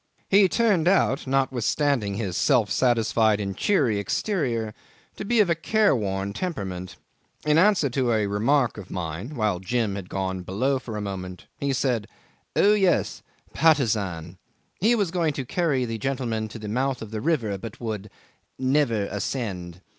[0.29, 4.73] He turned out, notwithstanding his self satisfied and cheery exterior,
[5.15, 6.95] to be of a careworn temperament.
[7.45, 11.45] In answer to a remark of mine (while Jim had gone below for a moment)
[11.59, 12.07] he said,
[12.55, 13.21] "Oh yes.
[13.53, 14.39] Patusan."
[14.79, 18.09] He was going to carry the gentleman to the mouth of the river, but would
[18.57, 19.81] "never ascend."